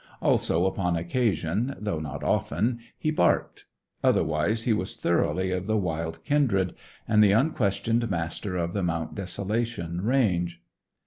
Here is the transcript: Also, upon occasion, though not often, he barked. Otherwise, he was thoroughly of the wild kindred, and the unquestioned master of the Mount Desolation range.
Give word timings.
Also, 0.19 0.65
upon 0.65 0.95
occasion, 0.95 1.75
though 1.79 1.99
not 1.99 2.23
often, 2.23 2.79
he 2.97 3.11
barked. 3.11 3.65
Otherwise, 4.03 4.63
he 4.63 4.73
was 4.73 4.97
thoroughly 4.97 5.51
of 5.51 5.67
the 5.67 5.77
wild 5.77 6.23
kindred, 6.25 6.73
and 7.07 7.23
the 7.23 7.33
unquestioned 7.33 8.09
master 8.09 8.57
of 8.57 8.73
the 8.73 8.81
Mount 8.81 9.13
Desolation 9.13 10.01
range. 10.03 10.59